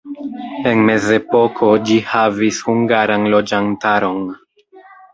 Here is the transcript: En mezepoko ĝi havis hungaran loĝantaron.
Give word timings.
En 0.71 0.79
mezepoko 0.89 1.69
ĝi 1.91 1.99
havis 2.15 2.65
hungaran 2.71 3.31
loĝantaron. 3.37 4.29